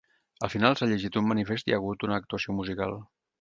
[0.45, 2.99] Al final, s’ha llegit un manifest i hi ha hagut una actuació musical.